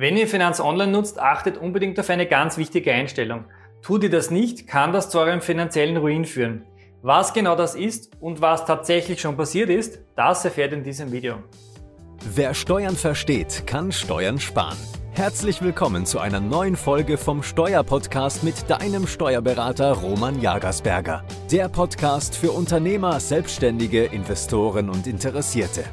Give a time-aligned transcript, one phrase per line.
[0.00, 3.44] Wenn ihr Finanz Online nutzt, achtet unbedingt auf eine ganz wichtige Einstellung.
[3.82, 6.64] Tut ihr das nicht, kann das zu eurem finanziellen Ruin führen.
[7.02, 11.42] Was genau das ist und was tatsächlich schon passiert ist, das erfährt in diesem Video.
[12.34, 14.78] Wer Steuern versteht, kann Steuern sparen.
[15.12, 21.24] Herzlich willkommen zu einer neuen Folge vom Steuerpodcast mit deinem Steuerberater Roman Jagersberger.
[21.52, 25.84] Der Podcast für Unternehmer, Selbstständige, Investoren und Interessierte.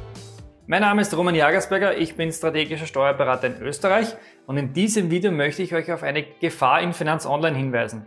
[0.70, 4.14] Mein Name ist Roman Jagersberger, ich bin strategischer Steuerberater in Österreich
[4.46, 8.04] und in diesem Video möchte ich euch auf eine Gefahr in Finanz Online hinweisen.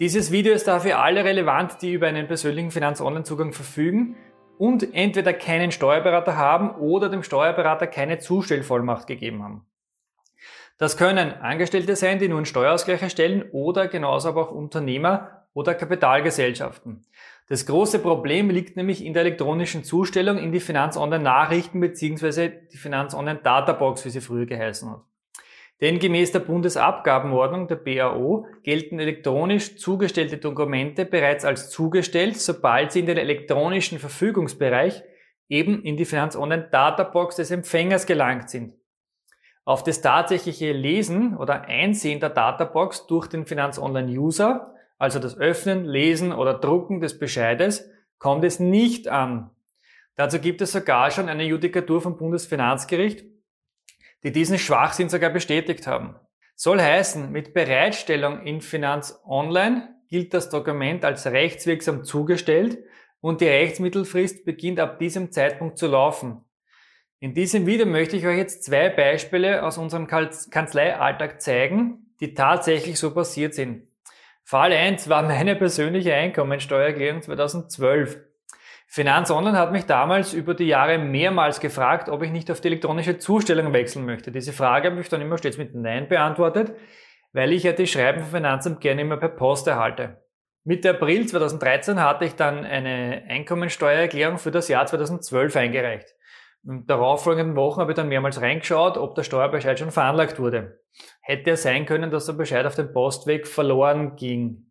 [0.00, 4.16] Dieses Video ist dafür alle relevant, die über einen persönlichen Finanz Online Zugang verfügen
[4.58, 9.64] und entweder keinen Steuerberater haben oder dem Steuerberater keine Zustellvollmacht gegeben haben.
[10.78, 15.74] Das können Angestellte sein, die nur einen Steuerausgleich erstellen oder genauso aber auch Unternehmer oder
[15.74, 17.04] Kapitalgesellschaften.
[17.48, 22.50] Das große Problem liegt nämlich in der elektronischen Zustellung in die Finanz Online Nachrichten bzw.
[22.72, 25.02] die Finanz Online Databox, wie sie früher geheißen hat.
[25.82, 33.00] Denn gemäß der Bundesabgabenordnung der BAO gelten elektronisch zugestellte Dokumente bereits als zugestellt, sobald sie
[33.00, 35.02] in den elektronischen Verfügungsbereich
[35.48, 38.74] eben in die Finanz Online Databox des Empfängers gelangt sind.
[39.64, 44.71] Auf das tatsächliche Lesen oder Einsehen der Databox durch den Finanz Online User
[45.02, 49.50] also das Öffnen, Lesen oder Drucken des Bescheides, kommt es nicht an.
[50.14, 53.24] Dazu gibt es sogar schon eine Judikatur vom Bundesfinanzgericht,
[54.22, 56.14] die diesen Schwachsinn sogar bestätigt haben.
[56.54, 62.78] Soll heißen, mit Bereitstellung in Finanz Online gilt das Dokument als rechtswirksam zugestellt
[63.20, 66.44] und die Rechtsmittelfrist beginnt ab diesem Zeitpunkt zu laufen.
[67.18, 73.00] In diesem Video möchte ich euch jetzt zwei Beispiele aus unserem Kanzleialltag zeigen, die tatsächlich
[73.00, 73.88] so passiert sind.
[74.44, 78.20] Fall 1 war meine persönliche Einkommensteuererklärung 2012.
[78.86, 82.68] Finanz Online hat mich damals über die Jahre mehrmals gefragt, ob ich nicht auf die
[82.68, 84.30] elektronische Zustellung wechseln möchte.
[84.30, 86.74] Diese Frage habe ich dann immer stets mit Nein beantwortet,
[87.32, 90.22] weil ich ja die Schreiben vom Finanzamt gerne immer per Post erhalte.
[90.64, 96.14] Mitte April 2013 hatte ich dann eine Einkommensteuererklärung für das Jahr 2012 eingereicht.
[96.64, 100.80] In darauffolgenden Wochen habe ich dann mehrmals reingeschaut, ob der Steuerbescheid schon veranlagt wurde.
[101.22, 104.66] Hätte ja sein können, dass der Bescheid auf dem Postweg verloren ging.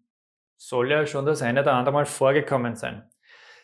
[0.58, 3.10] Soll ja schon das eine oder andere Mal vorgekommen sein.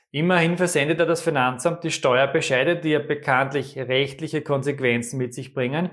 [0.09, 5.90] Immerhin versendete das Finanzamt die Steuerbescheide, die ja bekanntlich rechtliche Konsequenzen mit sich bringen,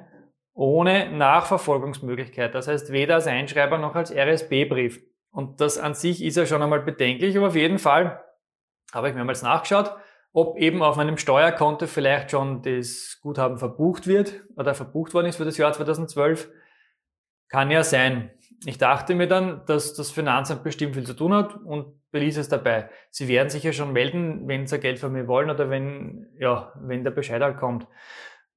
[0.54, 2.54] ohne Nachverfolgungsmöglichkeit.
[2.54, 5.02] Das heißt weder als Einschreiber noch als RSB-Brief.
[5.30, 8.24] Und das an sich ist ja schon einmal bedenklich, aber auf jeden Fall
[8.92, 9.96] habe ich mehrmals nachgeschaut
[10.34, 15.36] ob eben auf meinem Steuerkonto vielleicht schon das Guthaben verbucht wird oder verbucht worden ist
[15.36, 16.50] für das Jahr 2012.
[17.48, 18.30] Kann ja sein.
[18.66, 22.48] Ich dachte mir dann, dass das Finanzamt bestimmt viel zu tun hat und beließ es
[22.48, 22.88] dabei.
[23.10, 26.72] Sie werden sich ja schon melden, wenn sie Geld von mir wollen oder wenn, ja,
[26.80, 27.86] wenn der Bescheid halt kommt.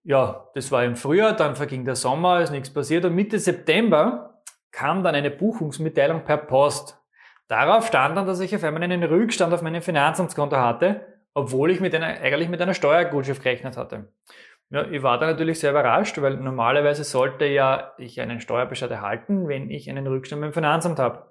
[0.03, 4.41] Ja, das war im Frühjahr, dann verging der Sommer, ist nichts passiert und Mitte September
[4.71, 6.97] kam dann eine Buchungsmitteilung per Post.
[7.49, 11.79] Darauf stand dann, dass ich auf einmal einen Rückstand auf meinem Finanzamtskonto hatte obwohl ich
[11.79, 14.11] mit einer, eigentlich mit einer Steuergutschrift gerechnet hatte.
[14.69, 19.47] Ja, ich war da natürlich sehr überrascht, weil normalerweise sollte ja ich einen Steuerbescheid erhalten,
[19.47, 21.29] wenn ich einen Rückstand beim Finanzamt habe.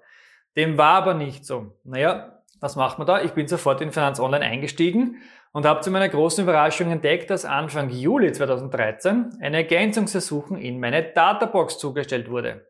[0.55, 1.77] Dem war aber nicht so.
[1.83, 3.21] Naja, was macht man da?
[3.21, 5.17] Ich bin sofort in Finanz Online eingestiegen
[5.51, 11.03] und habe zu meiner großen Überraschung entdeckt, dass Anfang Juli 2013 eine Ergänzungsersuchung in meine
[11.03, 12.65] Databox zugestellt wurde.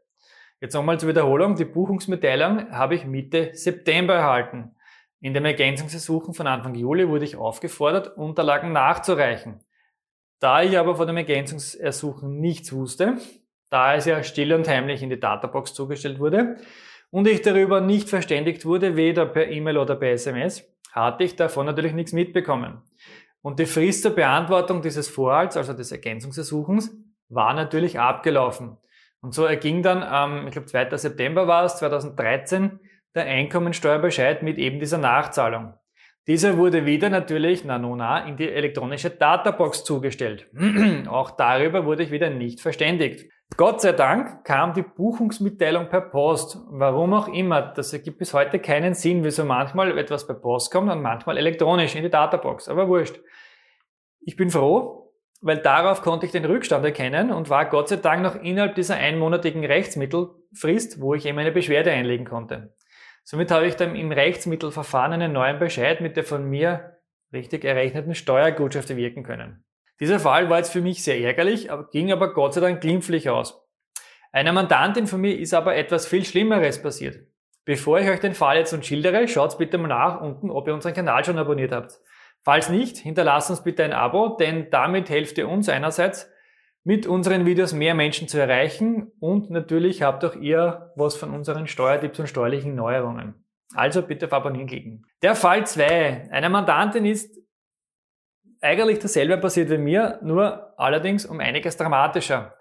[0.59, 4.75] Jetzt nochmal zur Wiederholung, die Buchungsmitteilung habe ich Mitte September erhalten.
[5.21, 9.61] In dem Ergänzungsersuchen von Anfang Juli wurde ich aufgefordert, Unterlagen nachzureichen.
[10.39, 13.17] Da ich aber von dem Ergänzungsersuchen nichts wusste,
[13.69, 16.57] da es ja still und heimlich in die Databox zugestellt wurde
[17.09, 21.65] und ich darüber nicht verständigt wurde, weder per E-Mail oder per SMS, hatte ich davon
[21.65, 22.81] natürlich nichts mitbekommen.
[23.41, 26.95] Und die Frist zur Beantwortung dieses Vorhalts, also des Ergänzungsersuchens,
[27.29, 28.77] war natürlich abgelaufen.
[29.21, 30.95] Und so erging dann am, ich glaube 2.
[30.97, 32.79] September war es, 2013,
[33.15, 35.73] der Einkommensteuerbescheid mit eben dieser Nachzahlung.
[36.27, 40.47] Dieser wurde wieder natürlich, na nona, in die elektronische Databox zugestellt.
[41.07, 43.31] Auch darüber wurde ich wieder nicht verständigt.
[43.55, 46.57] Gott sei Dank kam die Buchungsmitteilung per Post.
[46.69, 50.91] Warum auch immer, das ergibt bis heute keinen Sinn, wieso manchmal etwas per Post kommt
[50.91, 52.67] und manchmal elektronisch in die Databox.
[52.67, 53.21] Aber wurscht.
[54.19, 58.21] Ich bin froh, weil darauf konnte ich den Rückstand erkennen und war Gott sei Dank
[58.21, 62.75] noch innerhalb dieser einmonatigen Rechtsmittelfrist, wo ich eben eine Beschwerde einlegen konnte.
[63.29, 66.97] Somit habe ich dann im Rechtsmittelverfahren einen neuen Bescheid mit der von mir
[67.33, 69.65] richtig errechneten Steuergutschrift wirken können.
[69.99, 73.67] Dieser Fall war jetzt für mich sehr ärgerlich, ging aber Gott sei Dank glimpflich aus.
[74.31, 77.19] Einer Mandantin von mir ist aber etwas viel Schlimmeres passiert.
[77.65, 80.73] Bevor ich euch den Fall jetzt und schildere, schaut bitte mal nach unten, ob ihr
[80.73, 81.99] unseren Kanal schon abonniert habt.
[82.43, 86.31] Falls nicht, hinterlasst uns bitte ein Abo, denn damit helft ihr uns einerseits
[86.87, 91.67] mit unseren Videos mehr Menschen zu erreichen und natürlich habt auch ihr was von unseren
[91.67, 93.45] Steuertipps und steuerlichen Neuerungen.
[93.75, 95.05] Also bitte auf Abonnieren klicken.
[95.21, 96.29] Der Fall 2.
[96.31, 97.37] Eine Mandantin ist
[98.61, 102.55] eigentlich dasselbe passiert wie mir, nur allerdings um einiges dramatischer.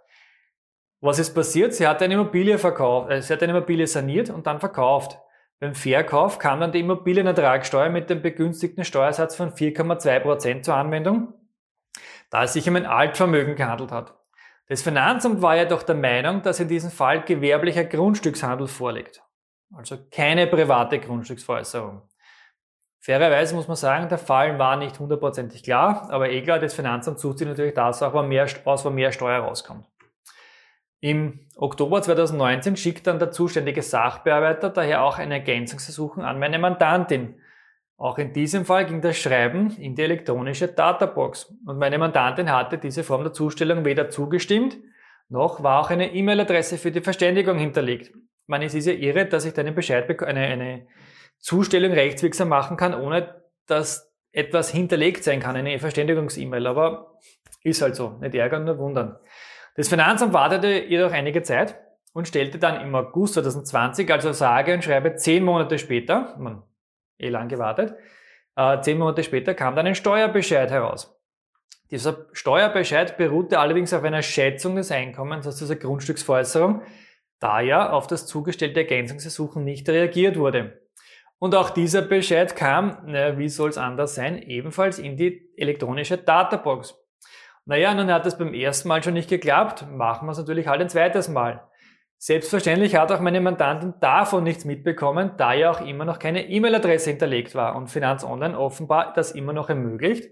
[1.01, 1.75] Was ist passiert?
[1.75, 5.21] Sie hat eine Immobilie verkauft, äh, sie hat eine Immobilie saniert und dann verkauft.
[5.61, 11.33] Beim Verkauf kam dann die Immobilienertragssteuer mit dem begünstigten Steuersatz von 4,2% zur Anwendung,
[12.31, 14.16] da es sich um ein Altvermögen gehandelt hat.
[14.69, 19.23] Das Finanzamt war jedoch der Meinung, dass in diesem Fall gewerblicher Grundstückshandel vorliegt.
[19.75, 22.03] Also keine private Grundstücksveräußerung.
[22.99, 27.39] Fairerweise muss man sagen, der Fall war nicht hundertprozentig klar, aber egal, das Finanzamt sucht
[27.39, 29.87] sich natürlich das auch, aus, wo mehr Steuer rauskommt.
[31.01, 37.41] Im Oktober 2019 schickt dann der zuständige Sachbearbeiter daher auch eine Ergänzungsersuchung an meine Mandantin.
[37.99, 42.77] Auch in diesem Fall ging das Schreiben in die elektronische Databox und meine Mandantin hatte
[42.77, 44.77] diese Form der Zustellung weder zugestimmt,
[45.29, 48.13] noch war auch eine E-Mail-Adresse für die Verständigung hinterlegt.
[48.47, 50.87] Man, ist ja irre, dass ich da Bescheid eine, eine
[51.39, 57.19] Zustellung rechtswirksam machen kann, ohne dass etwas hinterlegt sein kann, eine Verständigungs-E-Mail, aber
[57.65, 59.17] ist halt so, nicht ärgern, nur wundern.
[59.75, 61.77] Das Finanzamt wartete jedoch einige Zeit
[62.13, 66.63] und stellte dann im August 2020, also sage und schreibe zehn Monate später, man
[67.19, 67.95] eh lang gewartet,
[68.57, 71.17] äh, zehn Monate später kam dann ein Steuerbescheid heraus.
[71.91, 76.83] Dieser Steuerbescheid beruhte allerdings auf einer Schätzung des Einkommens aus dieser Grundstücksveräußerung,
[77.39, 80.81] da ja auf das zugestellte Ergänzungsersuchen nicht reagiert wurde.
[81.39, 86.17] Und auch dieser Bescheid kam, naja, wie soll es anders sein, ebenfalls in die elektronische
[86.17, 86.99] Databox.
[87.67, 90.81] Naja, nun hat es beim ersten Mal schon nicht geklappt, machen wir es natürlich halt
[90.81, 91.66] ein zweites Mal.
[92.19, 97.11] Selbstverständlich hat auch meine Mandantin davon nichts mitbekommen, da ja auch immer noch keine E-Mail-Adresse
[97.11, 100.31] hinterlegt war und Finanz Online offenbar das immer noch ermöglicht,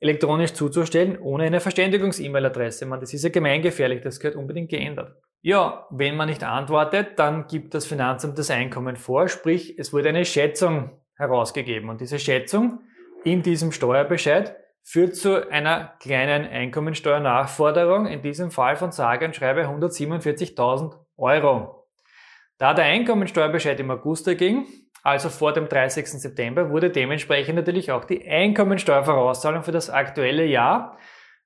[0.00, 2.86] elektronisch zuzustellen ohne eine Verständigungs-E-Mail-Adresse.
[2.86, 5.14] Man, das ist ja gemeingefährlich, das gehört unbedingt geändert.
[5.42, 10.08] Ja, wenn man nicht antwortet, dann gibt das Finanzamt das Einkommen vor, sprich es wurde
[10.08, 12.80] eine Schätzung herausgegeben und diese Schätzung
[13.24, 19.64] in diesem Steuerbescheid führt zu einer kleinen Einkommensteuernachforderung, in diesem Fall von sage und schreibe
[19.64, 21.86] 147.000 Euro.
[22.58, 24.66] Da der Einkommensteuerbescheid im August erging,
[25.02, 26.06] also vor dem 30.
[26.06, 30.98] September, wurde dementsprechend natürlich auch die Einkommensteuervorauszahlung für das aktuelle Jahr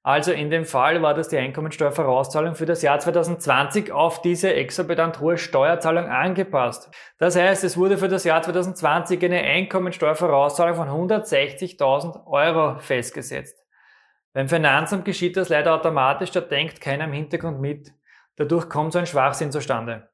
[0.02, 5.20] also in dem Fall war das die Einkommensteuervorauszahlung für das Jahr 2020 auf diese exorbitant
[5.20, 6.90] hohe Steuerzahlung angepasst.
[7.18, 13.62] Das heißt, es wurde für das Jahr 2020 eine Einkommensteuervorauszahlung von 160.000 Euro festgesetzt.
[14.32, 17.92] Beim Finanzamt geschieht das leider automatisch, da denkt keiner im Hintergrund mit.
[18.40, 20.08] Dadurch kommt so ein Schwachsinn zustande.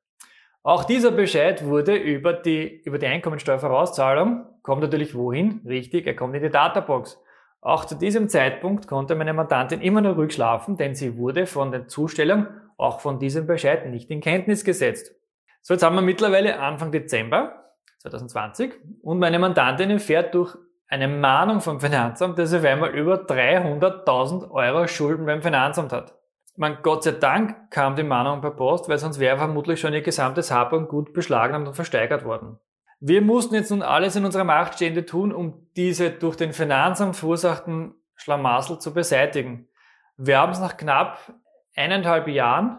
[0.64, 5.60] Auch dieser Bescheid wurde über die, über die Einkommensteuervorauszahlung, kommt natürlich wohin?
[5.64, 7.22] Richtig, er kommt in die Databox.
[7.60, 11.70] Auch zu diesem Zeitpunkt konnte meine Mandantin immer nur ruhig schlafen, denn sie wurde von
[11.70, 15.14] den Zustellern auch von diesem Bescheid nicht in Kenntnis gesetzt.
[15.62, 20.56] So, jetzt haben wir mittlerweile Anfang Dezember 2020 und meine Mandantin erfährt durch
[20.88, 26.16] eine Mahnung vom Finanzamt, dass sie einmal über 300.000 Euro Schulden beim Finanzamt hat.
[26.56, 30.02] Man, Gott sei Dank kam die Mahnung per Post, weil sonst wäre vermutlich schon ihr
[30.02, 32.58] gesamtes Hab und Gut beschlagnahmt und versteigert worden.
[32.98, 37.16] Wir mussten jetzt nun alles in unserer Macht Stehende tun, um diese durch den Finanzamt
[37.16, 39.68] verursachten Schlamassel zu beseitigen.
[40.16, 41.34] Wir haben es nach knapp
[41.74, 42.78] eineinhalb Jahren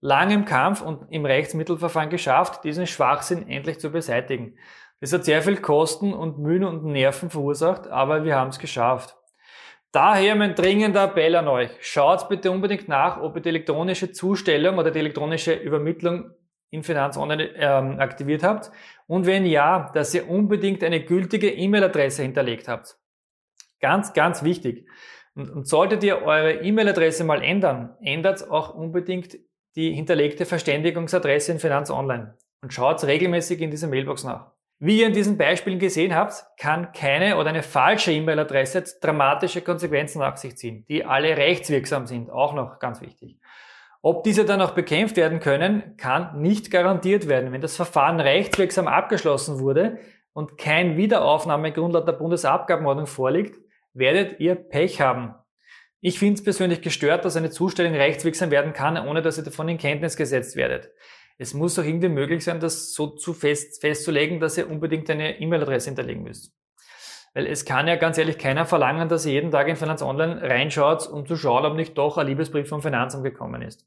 [0.00, 4.58] langem Kampf und im Rechtsmittelverfahren geschafft, diesen Schwachsinn endlich zu beseitigen.
[5.00, 9.16] Das hat sehr viel Kosten und Mühen und Nerven verursacht, aber wir haben es geschafft.
[9.94, 11.70] Daher mein dringender Appell an euch.
[11.78, 16.32] Schaut bitte unbedingt nach, ob ihr die elektronische Zustellung oder die elektronische Übermittlung
[16.70, 18.72] in Finanz Online ähm, aktiviert habt
[19.06, 22.96] und wenn ja, dass ihr unbedingt eine gültige E-Mail-Adresse hinterlegt habt.
[23.80, 24.88] Ganz, ganz wichtig.
[25.36, 29.38] Und, und solltet ihr eure E-Mail-Adresse mal ändern, ändert auch unbedingt
[29.76, 34.53] die hinterlegte Verständigungsadresse in Finanz Online und schaut regelmäßig in dieser Mailbox nach.
[34.78, 40.18] Wie ihr in diesen Beispielen gesehen habt, kann keine oder eine falsche E-Mail-Adresse dramatische Konsequenzen
[40.18, 43.38] nach sich ziehen, die alle rechtswirksam sind, auch noch ganz wichtig.
[44.02, 47.52] Ob diese dann auch bekämpft werden können, kann nicht garantiert werden.
[47.52, 49.98] Wenn das Verfahren rechtswirksam abgeschlossen wurde
[50.34, 53.58] und kein Wiederaufnahmegrund laut der Bundesabgabenordnung vorliegt,
[53.94, 55.34] werdet ihr Pech haben.
[56.02, 59.70] Ich finde es persönlich gestört, dass eine Zustellung rechtswirksam werden kann, ohne dass ihr davon
[59.70, 60.90] in Kenntnis gesetzt werdet.
[61.36, 65.40] Es muss doch irgendwie möglich sein, das so zu fest, festzulegen, dass ihr unbedingt eine
[65.40, 66.52] E-Mail-Adresse hinterlegen müsst.
[67.34, 70.40] Weil es kann ja ganz ehrlich keiner verlangen, dass ihr jeden Tag in Finanz Online
[70.40, 73.84] reinschaut, um zu schauen, ob nicht doch ein Liebesbrief vom Finanzamt gekommen ist.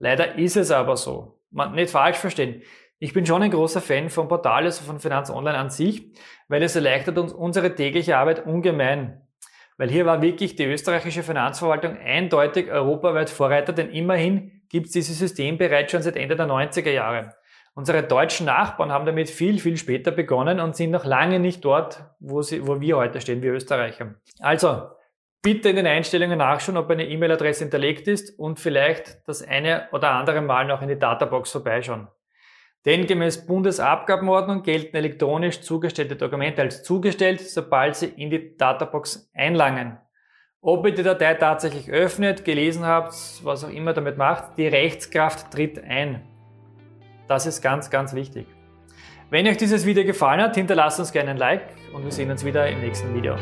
[0.00, 1.38] Leider ist es aber so.
[1.50, 2.62] Man, nicht falsch verstehen.
[2.98, 6.12] Ich bin schon ein großer Fan von Portalen, also von Finanz Online an sich,
[6.48, 9.26] weil es erleichtert uns unsere tägliche Arbeit ungemein.
[9.76, 15.18] Weil hier war wirklich die österreichische Finanzverwaltung eindeutig europaweit Vorreiter, denn immerhin gibt es dieses
[15.18, 17.34] System bereits schon seit Ende der 90er Jahre.
[17.74, 22.04] Unsere deutschen Nachbarn haben damit viel, viel später begonnen und sind noch lange nicht dort,
[22.20, 24.14] wo, sie, wo wir heute stehen, wie Österreicher.
[24.40, 24.88] Also,
[25.42, 30.10] bitte in den Einstellungen nachschauen, ob eine E-Mail-Adresse hinterlegt ist und vielleicht das eine oder
[30.10, 32.08] andere Mal noch in die Databox vorbeischauen.
[32.84, 39.98] Denn gemäß Bundesabgabenordnung gelten elektronisch zugestellte Dokumente als zugestellt, sobald sie in die Databox einlangen.
[40.64, 45.50] Ob ihr die Datei tatsächlich öffnet, gelesen habt, was auch immer damit macht, die Rechtskraft
[45.50, 46.22] tritt ein.
[47.26, 48.46] Das ist ganz, ganz wichtig.
[49.28, 52.44] Wenn euch dieses Video gefallen hat, hinterlasst uns gerne ein Like und wir sehen uns
[52.44, 53.34] wieder im nächsten Video.